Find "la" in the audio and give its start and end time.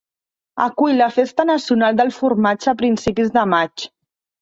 1.01-1.09